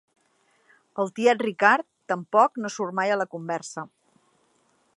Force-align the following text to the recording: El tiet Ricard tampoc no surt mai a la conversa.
El 1.03 1.11
tiet 1.19 1.43
Ricard 1.45 1.85
tampoc 2.13 2.57
no 2.63 2.71
surt 2.77 2.97
mai 3.01 3.13
a 3.17 3.19
la 3.23 3.29
conversa. 3.35 3.85